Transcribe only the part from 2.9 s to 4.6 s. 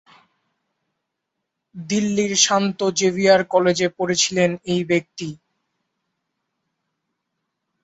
Xavier কলেজে পড়েছিলেন